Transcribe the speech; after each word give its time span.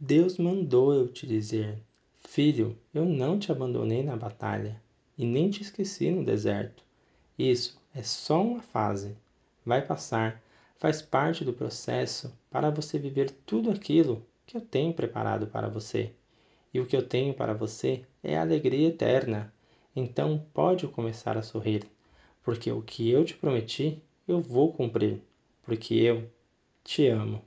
Deus 0.00 0.38
mandou 0.38 0.94
eu 0.94 1.08
te 1.08 1.26
dizer: 1.26 1.82
Filho, 2.18 2.78
eu 2.94 3.04
não 3.04 3.36
te 3.36 3.50
abandonei 3.50 4.00
na 4.00 4.16
batalha 4.16 4.80
e 5.18 5.26
nem 5.26 5.50
te 5.50 5.60
esqueci 5.60 6.08
no 6.08 6.24
deserto. 6.24 6.84
Isso 7.36 7.76
é 7.92 8.00
só 8.04 8.40
uma 8.40 8.62
fase. 8.62 9.16
Vai 9.66 9.84
passar, 9.84 10.40
faz 10.78 11.02
parte 11.02 11.44
do 11.44 11.52
processo 11.52 12.32
para 12.48 12.70
você 12.70 12.96
viver 12.96 13.32
tudo 13.44 13.72
aquilo 13.72 14.24
que 14.46 14.56
eu 14.56 14.60
tenho 14.60 14.94
preparado 14.94 15.48
para 15.48 15.68
você. 15.68 16.12
E 16.72 16.78
o 16.78 16.86
que 16.86 16.96
eu 16.96 17.04
tenho 17.04 17.34
para 17.34 17.52
você 17.52 18.04
é 18.22 18.38
alegria 18.38 18.90
eterna. 18.90 19.52
Então 19.96 20.46
pode 20.54 20.86
começar 20.86 21.36
a 21.36 21.42
sorrir, 21.42 21.82
porque 22.44 22.70
o 22.70 22.82
que 22.82 23.10
eu 23.10 23.24
te 23.24 23.34
prometi 23.34 24.00
eu 24.28 24.40
vou 24.40 24.72
cumprir, 24.72 25.20
porque 25.64 25.94
eu 25.94 26.30
te 26.84 27.08
amo. 27.08 27.42